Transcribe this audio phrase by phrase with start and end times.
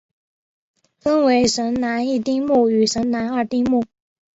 [0.97, 3.85] 分为神南一丁目与神南二丁目。